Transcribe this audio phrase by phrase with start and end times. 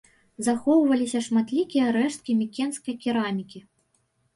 [0.47, 3.69] Захоўваліся шматлікія рэшткі мікенскай керамікі.